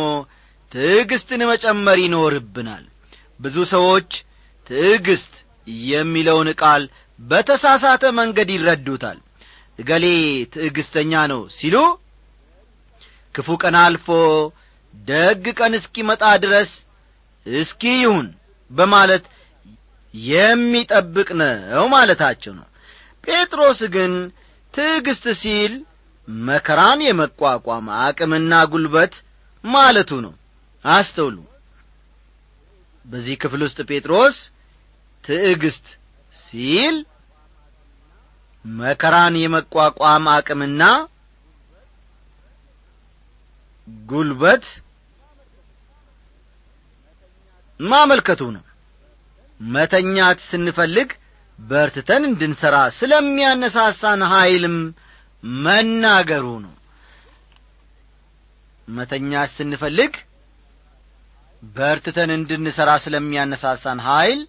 ትዕግስትን 0.73 1.43
መጨመር 1.51 1.99
ይኖርብናል። 2.05 2.85
ብዙ 3.41 3.57
ሰዎች 3.75 4.11
ትዕግስት 4.67 5.35
የሚለውን 5.89 6.49
ቃል 6.63 6.83
በተሳሳተ 7.19 8.05
መንገድ 8.19 8.49
ይረዱታል። 8.55 9.19
እገሌ 9.79 10.05
ትዕግስተኛ 10.55 11.13
ነው 11.33 11.41
ሲሉ 11.57 11.77
ክፉ 13.35 13.49
ቀን 13.63 13.77
አልፎ 13.81 14.09
ደግ 14.95 15.45
ቀን 15.59 15.73
እስኪመጣ 15.79 16.25
ድረስ 16.45 16.71
እስኪ 17.47 17.83
ይሁን 18.03 18.27
በማለት 18.71 19.25
የሚጠብቅ 20.15 21.29
ነው 21.41 21.87
ማለታቸው 21.95 22.53
ነው። 22.59 22.67
ጴጥሮስ 23.25 23.81
ግን 23.95 24.13
ትዕግስት 24.75 25.25
ሲል 25.41 25.73
መከራን 26.29 27.01
የመቋቋም 27.07 27.87
አቅምና 28.01 28.53
ጉልበት 28.73 29.15
ማለቱ 29.65 30.11
ነው። 30.25 30.33
አስተውሉ። 30.85 31.37
በዚህ 33.05 33.35
ክፍል 33.43 33.61
ውስጥ 33.67 33.79
ጴጥሮስ 33.91 34.37
ትዕግስት 35.25 35.87
ሲል 36.35 36.97
መከራን 38.65 39.35
የመቋቋም 39.41 40.25
አቅምና 40.35 40.83
ጉልበት 44.09 44.65
ማመልከቱ 47.81 48.43
ነው። 48.57 48.65
መተኛት 49.61 50.39
ስንፈልግ 50.51 51.11
በርትተን 51.59 52.23
እንድንሠራ 52.29 52.77
ስለሚያነሳሳን 52.99 54.23
ኀይልም 54.33 54.77
መናገሩ 55.63 56.47
ነው። 56.65 56.73
መተኛት 58.89 59.51
ስንፈልግ 59.57 60.15
በርትተን 61.63 62.31
እንድንሠራ 62.37 62.91
ስለሚያነሳሳን 63.05 64.01
ኀይል 64.07 64.41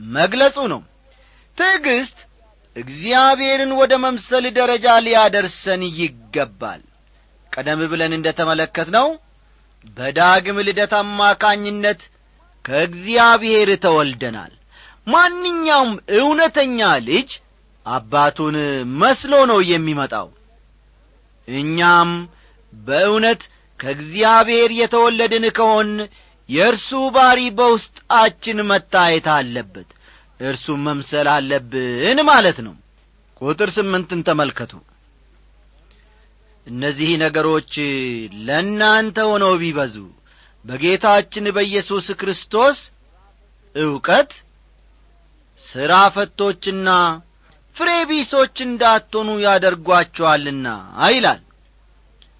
መግለጹ 0.00 0.56
ነው። 0.72 0.80
ትዕግስት 1.58 2.18
እግዚአብሔርን 2.76 3.70
ወደ 3.80 3.92
መምሰል 4.04 4.44
ደረጃ 4.58 4.86
ሊያደርሰን 5.04 5.82
ይገባል። 6.00 6.82
ቀደም 7.52 7.80
ብለን 7.92 8.12
እንደ 8.16 8.28
ተመለከት 8.40 8.88
ነው 8.96 9.06
በዳግም 9.96 10.58
ልደት 10.66 10.92
አማካኝነት 10.98 12.00
ከእግዚአብሔር 12.64 13.68
ተወልደናል 13.84 14.52
ማንኛውም 15.06 15.90
እውነተኛ 16.18 16.78
ልጅ 17.08 17.30
አባቱን 17.86 18.56
መስሎ 19.00 19.32
ነው 19.50 19.60
የሚመጣው። 19.68 20.28
እኛም 21.48 22.10
በእውነት 22.72 23.42
ከእግዚአብሔር 23.80 24.70
የተወለድን 24.78 25.44
ከሆን 25.58 25.90
የእርሱ 26.48 26.90
ባሪ 27.14 27.40
በውስጣችን 27.58 28.58
መታየት 28.70 29.26
አለበት። 29.36 29.88
እርሱም 30.40 30.80
መምሰል 30.86 31.28
አለብን 31.34 32.18
ማለት 32.28 32.58
ነው። 32.66 32.74
ቁጥር 33.40 33.70
ስምንትን 33.76 34.20
ተመልከቱ። 34.28 34.72
እነዚህ 36.66 37.10
ነገሮች 37.22 37.72
ለእናንተ 38.46 39.18
ሆነው 39.30 39.52
ቢበዙ 39.60 39.96
በጌታችን 40.64 41.46
በኢየሱስ 41.56 42.06
ክርስቶስ 42.20 42.78
ዕውቀት 43.74 44.30
ሥራ 45.60 45.92
ፈቶችና 46.14 46.88
ፍሬ 47.76 47.90
ቢሶች 48.10 48.56
እንዳትሆኑ 48.66 49.30
ያደርጓቸዋልና 49.44 50.66
ይላል። 51.08 51.42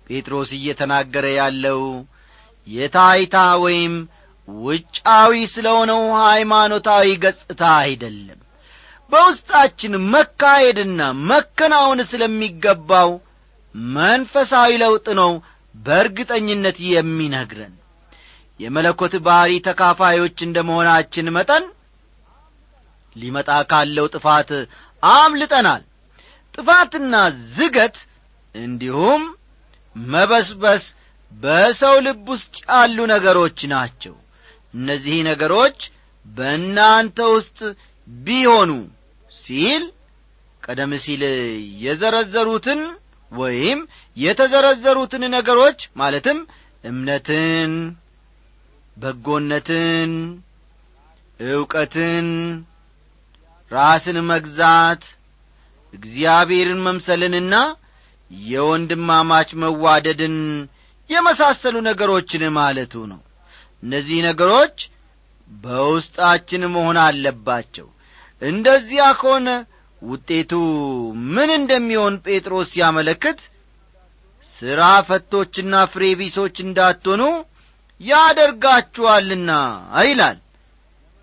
ጴጥሮስ 0.09 0.51
እየተናገረ 0.59 1.27
ያለው 1.39 1.81
የታይታ 2.67 3.37
ወይም 3.65 3.95
ውጫዊ 4.49 5.33
ስለ 5.55 5.67
ሆነው 5.77 6.03
ሃይማኖታዊ 6.23 7.07
ገጽታ 7.25 7.63
አይደለም። 7.83 8.41
በውስጣችን 9.13 9.93
መካሄድና 10.13 11.01
መከናወን 11.31 12.01
ስለሚገባው 12.11 13.11
መንፈሳዊ 13.95 14.71
ለውጥ 14.83 15.07
ነው 15.21 15.33
በእርግጠኝነት 15.75 16.79
የሚነግረን። 16.91 17.75
የመለኮት 18.61 19.15
ባሕሪ 19.27 19.53
ተካፋዮች 19.67 20.37
እንደ 20.47 20.59
መሆናችን 20.69 21.33
መጠን 21.37 21.65
ሊመጣ 23.17 23.51
ካለው 23.71 24.07
ጥፋት 24.15 24.51
አምልጠናል። 25.03 25.83
ጥፋትና 26.55 27.15
ዝገት 27.57 27.97
እንዲሁም 28.55 29.23
መበስበስ 29.97 30.85
በሰው 31.33 31.97
ልብ 32.07 32.27
ውስጥ 32.33 32.55
ያሉ 32.69 32.99
ነገሮች 33.13 33.59
ናቸው። 33.73 34.15
እነዚህ 34.75 35.17
ነገሮች 35.29 35.79
በእናንተ 36.27 37.19
ውስጥ 37.35 37.59
ቢሆኑ 38.09 38.71
ሲል 39.31 39.83
ቀደም 40.63 40.93
ሲል 41.05 41.23
የዘረዘሩትን 41.85 42.81
ወይም 43.33 43.79
የተዘረዘሩትን 44.17 45.23
ነገሮች 45.37 45.81
ማለትም 46.01 46.39
እምነትን 46.85 47.73
በጎነትን 48.97 50.13
ዕውቀትን 51.41 52.29
ራስን 53.71 54.19
መግዛት 54.31 55.05
እግዚአብሔርን 55.95 56.81
መምሰልንና 56.87 57.55
የወንድማማች 58.49 59.51
መዋደድን 59.63 60.37
የመሳሰሉ 61.11 61.77
ነገሮችን 61.89 62.43
ማለቱ 62.57 62.95
ነው። 63.13 63.21
እነዚህ 63.83 64.19
ነገሮች 64.29 64.77
በውስጣችን 65.51 66.63
መሆን 66.75 66.99
አለባቸው። 67.05 67.87
እንደዚያ 68.43 69.05
ከሆነ 69.21 69.49
ውጤቱ 70.03 70.53
ምን 71.35 71.51
እንደሚሆን 71.59 72.15
ጴጥሮስ 72.25 72.67
ሲያመለክት 72.73 73.39
ሥራ 74.57 74.81
ፈቶችና 75.09 75.75
ፍሬ 75.93 76.05
ቢሶች 76.21 76.57
እንዳትሆኑ 76.65 77.23
ያደርጋችኋልና 78.01 79.51
ይላል። 80.07 80.39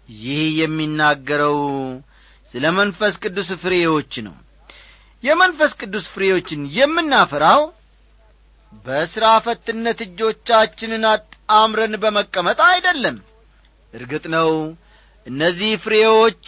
ይህ 0.09 0.41
የሚናገረው 0.59 1.59
ስለ 2.53 2.65
መንፈስ 2.77 3.13
ቅዱስ 3.23 3.49
ፍሬዎች 3.61 4.13
ነው። 4.25 4.35
የመንፈስ 5.23 5.71
ቅዱስ 5.79 6.05
ፍሬዎችን 6.13 6.61
የምናፈራው 6.75 7.61
በሥራ 8.85 9.25
ፈትነት 9.45 9.99
እጆቻችንን 10.05 11.03
አጣምረን 11.11 11.93
በመቀመጥ 12.03 12.59
አይደለም። 12.67 13.17
እርግጥ 13.93 14.23
ነው 14.35 14.49
እነዚህ 15.27 15.71
ፍሬዎች 15.83 16.45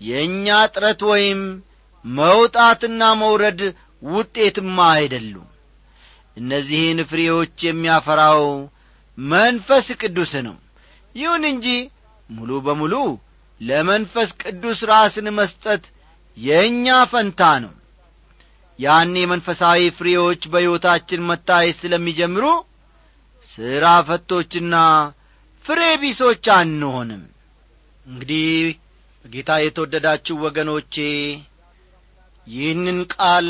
የእኛ 0.00 0.46
ጥረት 0.74 1.02
ወይም 1.10 1.40
መውጣትና 2.04 3.02
መውረድ 3.22 3.60
ውጤትማ 4.02 4.78
አይደሉም። 4.96 5.48
እነዚህን 6.36 6.98
ፍሬዎች 7.10 7.56
የሚያፈራው 7.68 8.42
መንፈስ 9.18 9.86
ቅዱስ 10.00 10.32
ነው። 10.46 10.56
ይሁን 11.14 11.44
እንጂ 11.52 11.66
ሙሉ 12.30 12.50
በሙሉ 12.66 12.94
ለመንፈስ 13.60 14.30
ቅዱስ 14.42 14.80
ራስን 14.90 15.28
መስጠት 15.38 15.82
የእኛ 16.36 16.86
ፈንታ 17.10 17.40
ነው። 17.64 17.72
ያኔ 18.78 19.16
መንፈሳዊ 19.32 19.80
ፍሬዎች 19.98 20.42
በሕይወታችን 20.52 21.26
መታየት 21.28 21.76
ስለሚጀምሩ 21.82 22.44
ሥራ 23.50 23.84
ፈቶችና 24.08 24.74
ፍሬ 25.64 25.80
ቢሶች 26.02 26.46
አንሆንም። 26.56 27.22
እንግዲህ 28.06 28.48
በጌታ 29.24 29.50
የተወደዳችሁ 29.60 30.34
ወገኖቼ 30.46 30.94
ይህንን 32.46 32.98
ቃል 33.14 33.46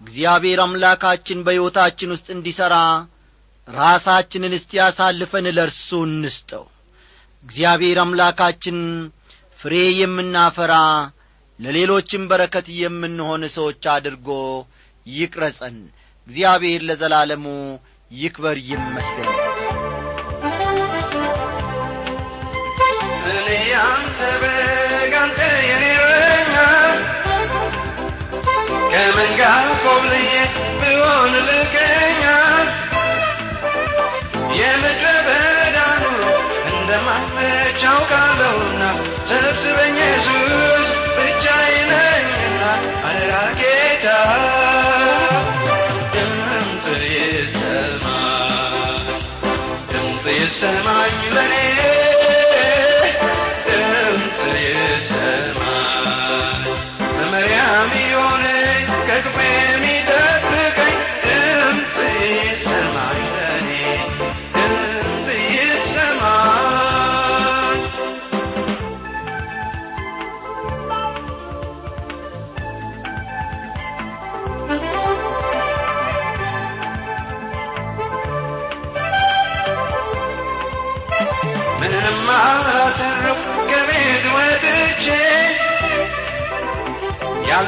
እግዚአብሔር 0.00 0.60
አምላካችን 0.64 1.42
በሕይወታችን 1.46 2.12
ውስጥ 2.14 2.28
እንዲሠራ 2.36 2.76
ራሳችንን 3.68 4.54
እስቲ 4.58 4.72
ያሳልፈን 4.80 5.46
ለእርሱ 5.56 5.88
እንስጠው። 6.08 6.64
እግዚአብሔር 7.44 7.98
አምላካችን 8.04 8.78
ፍሬ 9.62 9.74
የምናፈራ 9.94 10.74
ለሌሎችም 11.58 12.22
በረከት 12.30 12.66
የምንሆን 12.76 13.42
ሰዎች 13.56 13.84
አድርጎ 13.92 14.28
ይቅረጸን 15.06 15.76
እግዚአብሔር 16.26 16.82
ለዘላለሙ 16.88 17.44
ይክበር 18.10 18.56
ይመስገን። 18.68 19.30
እኔ 23.32 23.48
አንተ 23.82 24.18
ብሆን 30.82 31.34
ልገኛ 31.48 32.11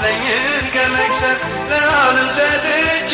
ያለኝን 0.07 0.65
ከመክሰት 0.75 1.41
ለዓለም 1.71 2.29
ሰጥቼ 2.37 3.13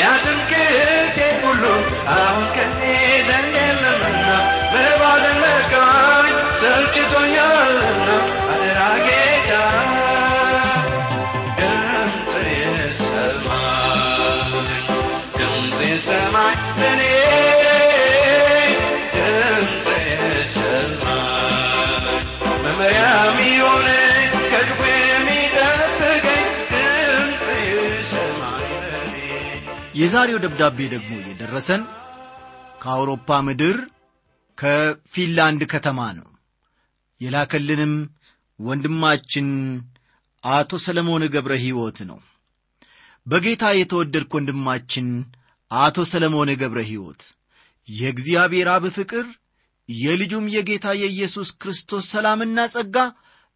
ያትምክቴ 0.00 1.18
ሁሉ 1.42 1.62
አሁን 2.14 2.44
ከኔ 2.56 2.79
የዛሬው 30.00 30.38
ደብዳቤ 30.44 30.78
ደግሞ 30.92 31.10
የደረሰን 31.22 31.82
ከአውሮፓ 32.82 33.38
ምድር 33.46 33.78
ከፊንላንድ 34.58 35.62
ከተማ 35.72 36.00
ነው። 36.18 36.28
የላከልንም 37.20 37.92
ወንድማችን 38.58 39.48
አቶ 40.44 40.78
ሰለሞን 40.84 41.24
ገብረ 41.34 41.54
ሕይወት 41.64 41.98
ነው። 42.10 42.18
በጌታ 43.26 43.64
የተወደድክ 43.76 44.30
ወንድማችን 44.36 45.08
አቶ 45.70 46.06
ሰለሞን 46.12 46.50
ገብረ 46.60 46.80
ሕይወት 46.90 47.22
የእግዚአብሔር 47.88 48.68
አብ 48.74 48.84
ፍቅር 48.96 49.26
የልጁም 49.88 50.46
የጌታ 50.54 50.86
የኢየሱስ 51.00 51.48
ክርስቶስ 51.62 52.04
ሰላምና 52.14 52.66
ጸጋ 52.74 52.96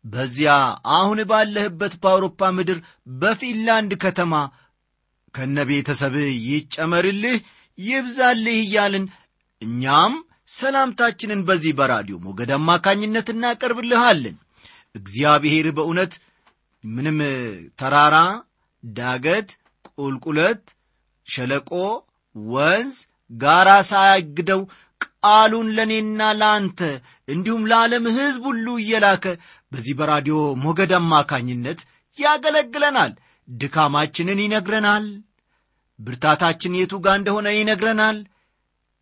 በዚያ 0.05 0.53
አሁን 0.97 1.19
ባለህበት 1.31 1.95
በአውሮፓ 2.03 2.51
ምድር 2.57 2.79
በፊንላንድ 3.21 3.93
ከተማ 4.05 4.33
ከነ 5.35 5.59
ቤተሰብህ 5.71 6.29
ይጨመርልህ 6.49 7.37
ይብዛልህ 7.79 8.59
እያልን 8.65 9.05
እኛም 9.63 10.15
ሰላምታችንን 10.55 11.41
በዚህ 11.49 11.73
በራዲዮ 11.79 12.17
ሞገድ 12.25 12.51
አማካኝነት 12.57 13.29
እናቀርብልሃለን። 13.35 14.37
እግዚአብሔር 14.95 15.67
በእውነት 15.77 16.13
ምንም 16.85 17.19
ተራራ 17.79 18.17
ዳገት 18.85 19.51
ቁልቁለት 19.95 20.65
ሸለቆ 21.27 21.71
ወንዝ 22.37 22.97
ጋራ 23.31 23.71
ሳያግደው 23.91 24.63
ቃሉን 25.01 25.69
ለእኔና 25.77 26.23
ለአንተ 26.41 26.81
እንዲሁም 27.29 27.63
ለዓለም 27.71 28.05
ሕዝብ 28.17 28.43
ሁሉ 28.51 28.67
እየላከ 28.83 29.25
በዚህ 29.73 29.95
በራዲዮ 30.01 30.37
ሞገድ 30.65 30.93
አማካኝነት 30.99 31.81
ያገለግለናል 32.19 33.13
ድካማችንን 33.49 34.39
ይነግረናል 34.45 35.07
ብርታታችን 35.99 36.79
የቱ 36.79 36.95
ጋር 37.05 37.17
እንደሆነ 37.19 37.49
ይነግረናል 37.55 38.17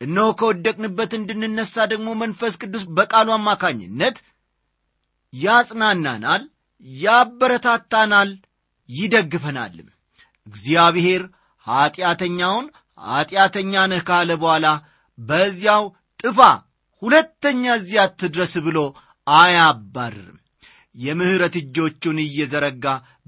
እነሆ 0.00 0.28
ከወደቅንበት 0.38 1.12
እንድንነሳ 1.18 1.84
ደግሞ 1.92 2.08
መንፈስ 2.22 2.54
ቅዱስ 2.62 2.84
በቃሉ 2.96 3.28
አማካኝነት 3.36 4.16
ያጽናናናል፣ 5.32 6.42
ያበረታታናል፣ 7.02 8.30
ይደግፈናልም። 8.88 9.88
እግዚአብሔር 10.46 11.22
ኀጢአተኛውን 11.66 12.66
ኀጢአተኛ 13.02 13.74
ነህ 13.92 14.02
ካለ 14.08 14.30
በኋላ 14.42 14.66
በዚያው 15.18 15.84
ጥፋ፣ 16.20 16.38
ሁለተኛ 17.02 17.62
እዚያ 17.78 18.02
አትድረስ 18.08 18.52
ብሎ 18.66 18.78
አያባርርም። 19.26 20.38
የምሕረት 20.94 21.54
እጆቹን 21.60 22.18
እየዘረጋ 22.24 22.86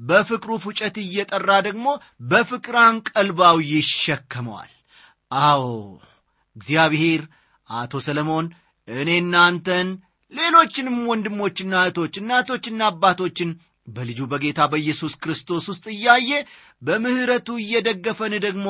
በፍቅሩ 0.09 0.51
ፉጨት 0.65 0.97
እየጠራ 1.03 1.51
ደግሞ 1.67 1.87
በፍቅር 2.31 2.77
አንቀልባው 2.85 3.59
ይሸከመዋል። 3.71 4.73
አዎ 5.31 5.63
እግዚአብሔር 6.57 7.23
አቶ 7.69 8.03
ሰለሞን 8.07 8.47
እኔና 8.89 9.35
አንተን 9.49 9.89
ሌሎችንም 10.33 10.97
ወንድሞችና 11.11 11.73
እህቶች 11.83 12.15
እናቶችና 12.21 12.81
አባቶችን 12.91 13.51
በልጁ 13.89 14.21
በጌታ 14.31 14.61
በኢየሱስ 14.73 15.15
ክርስቶስ 15.23 15.65
ውስጥ 15.73 15.85
እያየ 15.95 16.31
በምሕረቱ 16.83 17.49
እየደገፈን 17.63 18.35
ደግሞ 18.45 18.67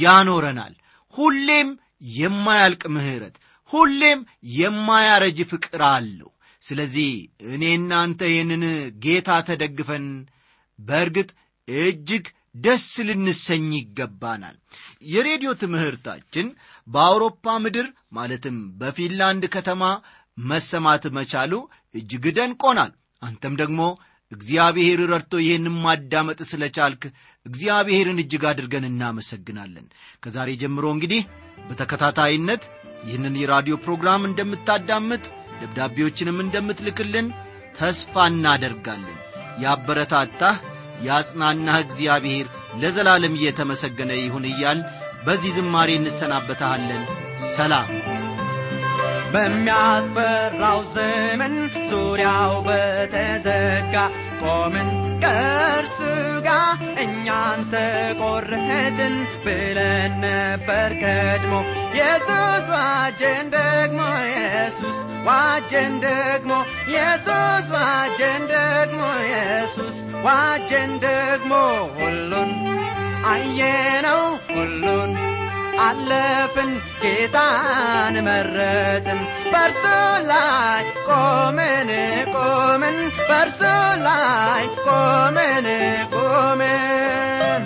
ያኖረናል። 0.00 0.74
ሁሌም 1.14 1.68
የማያልቅ 2.16 2.82
ምሕረት፣ 2.94 3.36
ሁሌም 3.70 4.20
የማያረጅ 4.58 5.38
ፍቅር 5.50 5.82
አለው። 5.90 6.30
ስለዚህ 6.62 7.10
እኔ 7.52 7.64
እናንተ 7.76 8.20
ይህንን 8.32 8.64
ጌታ 9.04 9.38
ተደግፈን 9.48 10.06
በእርግጥ 10.78 11.30
እጅግ 11.68 12.26
ደስ 12.56 12.86
ልንሰኝ 13.08 13.66
ይገባናል። 13.78 14.56
የሬዲዮ 15.12 15.50
ትምህርታችን 15.60 16.46
በአውሮፓ 16.86 17.54
ምድር 17.64 17.86
ማለትም 18.12 18.56
በፊንላንድ 18.80 19.44
ከተማ 19.54 19.82
መሰማት 20.38 21.04
መቻሉ 21.18 21.52
እጅግ 21.94 22.24
ደንቆናል። 22.38 22.92
አንተም 23.22 23.54
ደግሞ 23.60 23.80
እግዚአብሔር 24.32 24.98
ረድቶ 25.12 25.34
ይህንም 25.44 25.76
ማዳመጥ 25.84 26.38
ስለቻልክ 26.50 27.02
እግዚአብሔርን 27.46 28.20
እጅግ 28.22 28.44
አድርገን 28.50 28.84
እናመሰግናለን። 28.90 29.86
ከዛሬ 30.22 30.50
ጀምሮ 30.62 30.86
እንግዲህ 30.94 31.22
በተከታታይነት 31.70 32.62
ይህንን 33.04 33.34
የራዲዮ 33.40 33.74
ፕሮግራም 33.84 34.26
እንደምታዳምጥ 34.28 35.24
ደብዳቤዎችንም 35.60 36.38
እንደምትልክልን 36.44 37.26
ተስፋ 37.78 38.24
እናደርጋለን። 38.30 39.18
ያበረታታህ 39.58 40.56
ያጽናናህ 41.02 41.78
እግዚአብሔር 41.84 42.46
ለዘላለም 42.80 43.36
እየተመሰገነ 43.38 44.12
ይሁን 44.18 44.44
እያል 44.50 44.80
በዚህ 45.26 45.52
ዝማሬ 45.56 45.90
እንሰናበታሃለን። 45.98 47.02
ሰላም። 47.54 47.88
በሚያስፈራው 49.34 50.80
ዘመን 50.94 51.54
ዙሪያው 51.90 52.54
በተዘጋ 52.66 53.94
ቆምን 54.42 54.88
ከእርሱ 55.22 55.98
ጋር 56.46 56.72
እኛን 57.02 57.60
ተቆረጥን 57.72 59.14
ብለን 59.44 60.12
ነበር 60.24 60.90
ቀድሞ። 61.02 61.52
ኢየሱስ 61.94 62.66
ዋጀን 62.74 63.46
ደግሞ 63.54 64.00
ኢየሱስ 64.30 64.98
ዋጀን 65.26 65.94
ደግሞ 66.04 66.52
ኢየሱስ 66.88 67.66
ዋጀን 67.76 68.42
ደግሞ 68.52 69.00
ኢየሱስ 69.26 69.96
ዋጀን 70.26 70.92
ደግሞ 71.04 71.52
ሁሉን 71.98 72.52
አየነው 73.30 74.22
ሁሉን 74.50 75.12
አለፍን 75.80 76.70
ጌታን 77.02 78.16
መረጥን 78.26 79.20
በእርሱ 79.52 79.84
ላይ 80.30 80.84
ቆምን 81.08 81.90
ቆምን 82.34 82.96
በእርሱ 83.20 83.62
ላይ 84.06 84.64
ቆምን 84.86 85.66
ቆምን 86.14 87.62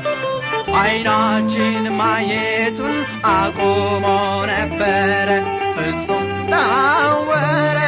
አይናችን 0.83 1.85
ማየቱን 1.99 2.97
አቁሞ 3.33 4.07
ነበረ 4.53 5.29
ፍጹም 5.77 6.25
ታወረ 6.53 7.81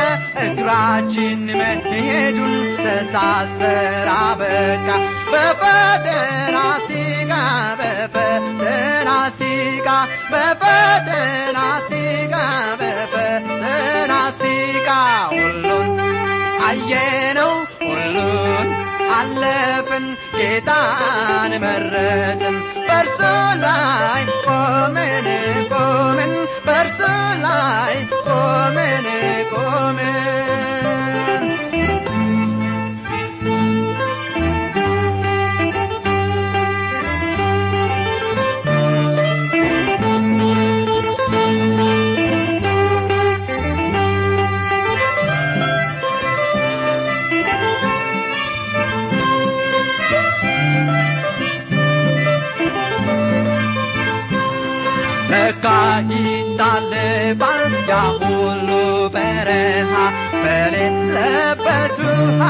እግራችን 0.47 1.43
መሄዱን 1.61 2.55
ተሳሰራ 2.79 4.11
በቃ 4.41 4.89
በፈተና 5.33 6.57
ሲጋ 6.89 7.33
በፈተና 7.81 9.09
ሲጋ 9.39 9.89
በፈተና 10.33 11.59
ሲጋ 11.89 12.35
ሲጋ 14.33 14.89
ሁሉን 15.33 15.91
አየነው 16.69 17.53
ሁሉን 17.81 18.69
አለፍን 19.17 20.07
ጌታን 20.37 21.53
መረጥን። 21.62 22.57
በእርሱ 22.89 23.21
ላይ 23.62 24.25
ቆምን 24.47 25.27
ቆምን 25.73 26.33
በእርሱ 26.67 27.01
ላይ 27.45 27.97
ቆምን 28.27 29.07
ቆምን 29.53 30.46
ለካ 55.99 56.11
ይታለፋል 56.27 57.61
ያ 57.91 57.95
ሁሉ 58.23 58.69
በረሃ 59.15 59.93
በሌለበት 60.43 61.97
ውሃ 62.09 62.43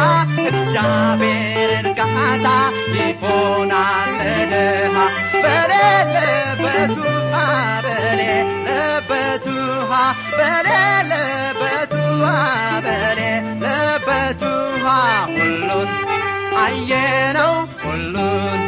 እግዚአብሔር 0.48 1.70
እርካታ 1.80 2.46
ይሆናል 2.96 4.10
ለድሃ 4.20 4.96
በሌለበት 5.44 6.94
ውሃ 7.04 7.34
በሌለበት 7.86 9.46
ውሃ 9.58 9.92
በሌለበት 10.38 11.92
ውሃ 12.00 12.34
በሌለበት 12.86 14.42
ውሃ 14.50 14.86
ሁሉን 15.36 15.90
አየነው 16.64 17.54
ሁሉን 17.84 18.62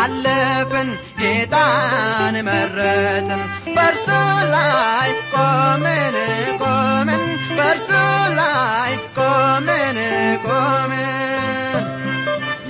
አለፍን 0.00 0.88
ጌታን 1.20 2.36
መረጥን 2.46 3.40
በእርሱ 3.76 4.08
ላይ 4.54 5.10
ቆምን 5.32 6.16
ቆምን 6.62 7.22
በእርሱ 7.56 7.90
ላይ 8.38 8.94
ቆምን 9.18 9.98
ቆምን 10.46 11.06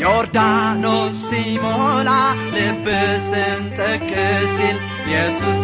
ዮርዳኖስ 0.02 1.18
ሲሞላ 1.28 2.10
ልብ 2.54 2.86
ስንጥቅ 3.28 4.10
ሲል 4.56 4.78
ኢየሱስ 5.06 5.58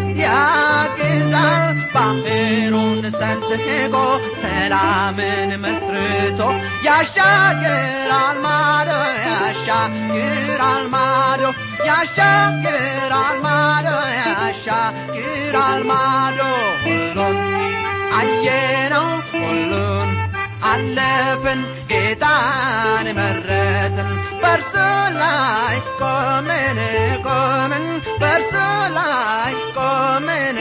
ያግዛል 1.09 1.77
ባህሩን 1.95 3.03
ሰንጥቆ 3.19 3.95
ሰላምን 4.42 5.51
መስርቶ 5.64 6.40
ያሻግራል 6.87 8.38
ማዶ 8.45 8.90
ያሻግራል 9.27 10.85
ማዶ 10.95 11.42
ያሻግራል 11.88 13.37
ማዶ 13.47 13.88
ያሻግራል 14.21 15.83
ማዶ 15.90 16.40
አየነው 18.19 19.09
ሁሉን 19.33 20.11
አለፍን 20.69 21.61
ጌታን 21.90 23.07
መረጥን። 23.19 24.11
በእርሱ 24.42 24.75
ላይ 25.21 25.77
ቆምን 26.01 26.79
ቆምን። 27.27 27.85
በእርሱ 28.21 28.53
ላይ 28.97 29.55
ቆምን 29.77 30.59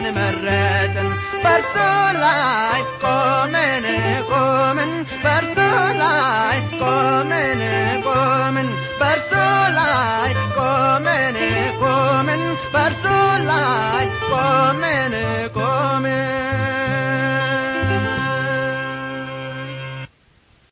ጌታን 0.00 0.14
መረጥን። 0.16 1.08
በእርሱ 1.42 1.74
ላይ 2.16 2.80
ቆምን 3.02 3.86
ቆምን። 4.30 4.92
በእርሱ 5.24 5.56
ላይ 6.00 6.58
ቆምን 6.80 7.60
ቆምን። 8.06 8.68
በእርሱ 9.00 9.32
ላይ 9.78 10.32
ቆምን 10.58 11.36
ቆምን። 11.82 12.42
በእርሱ 12.74 13.04
ላይ 13.50 14.06
ቆምን 14.30 15.14
ቆምን 15.56 16.39